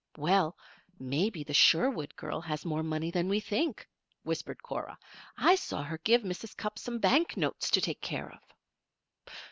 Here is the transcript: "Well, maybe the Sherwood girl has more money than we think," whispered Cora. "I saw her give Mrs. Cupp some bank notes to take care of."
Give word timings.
"Well, 0.17 0.57
maybe 0.97 1.43
the 1.43 1.53
Sherwood 1.53 2.15
girl 2.15 2.41
has 2.41 2.65
more 2.65 2.81
money 2.81 3.11
than 3.11 3.29
we 3.29 3.39
think," 3.39 3.87
whispered 4.23 4.63
Cora. 4.63 4.97
"I 5.37 5.53
saw 5.53 5.83
her 5.83 5.99
give 5.99 6.23
Mrs. 6.23 6.57
Cupp 6.57 6.79
some 6.79 6.97
bank 6.97 7.37
notes 7.37 7.69
to 7.69 7.81
take 7.81 8.01
care 8.01 8.31
of." 8.33 8.39